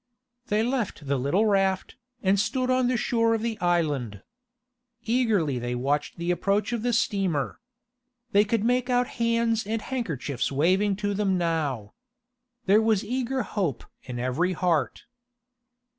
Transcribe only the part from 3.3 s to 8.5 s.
of the island. Eagerly they watched the approach of the steamer. They